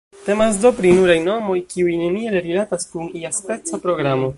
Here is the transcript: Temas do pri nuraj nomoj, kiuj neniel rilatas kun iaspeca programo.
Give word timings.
Temas 0.27 0.55
do 0.63 0.71
pri 0.79 0.93
nuraj 0.99 1.19
nomoj, 1.27 1.59
kiuj 1.75 1.93
neniel 2.01 2.41
rilatas 2.49 2.93
kun 2.95 3.17
iaspeca 3.25 3.87
programo. 3.89 4.29